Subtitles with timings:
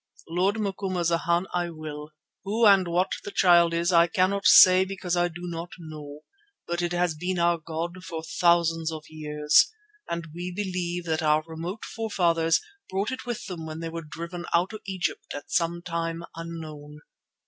[0.27, 2.09] "Lord Macumazana, I will.
[2.43, 6.21] Who and what the Child is I cannot say because I do not know.
[6.65, 9.71] But it has been our god for thousands of years,
[10.09, 12.59] and we believe that our remote forefathers
[12.89, 17.01] brought it with them when they were driven out of Egypt at some time unknown.